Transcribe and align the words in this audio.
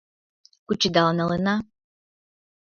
Кучедал 0.67 1.09
налына. 1.19 1.55